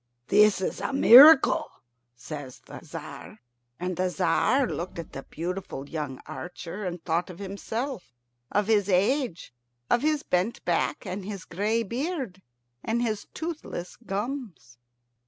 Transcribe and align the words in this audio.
"This 0.29 0.61
is 0.61 0.81
a 0.81 0.91
miracle," 0.91 1.69
says 2.15 2.57
the 2.61 2.79
Tzar. 2.79 3.39
And 3.79 3.95
the 3.97 4.09
Tzar 4.09 4.65
looked 4.65 4.97
at 4.97 5.13
the 5.13 5.21
beautiful 5.21 5.87
young 5.87 6.19
archer, 6.25 6.83
and 6.85 7.05
thought 7.05 7.29
of 7.29 7.37
himself 7.37 8.11
of 8.51 8.65
his 8.65 8.89
age, 8.89 9.53
of 9.91 10.01
his 10.01 10.23
bent 10.23 10.65
back, 10.65 11.05
and 11.05 11.23
his 11.23 11.45
gray 11.45 11.83
beard, 11.83 12.41
and 12.83 13.03
his 13.03 13.27
toothless 13.35 13.95
gums. 13.97 14.79